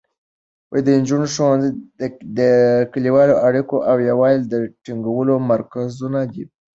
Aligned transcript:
د 0.85 0.87
نجونو 1.01 1.27
ښوونځي 1.35 1.69
د 2.37 2.39
کلیوالو 2.93 3.35
اړیکو 3.47 3.75
او 3.89 3.97
یووالي 4.09 4.43
د 4.47 4.53
ټینګولو 4.83 5.33
مرکزونه 5.51 6.19
دي. 6.33 6.43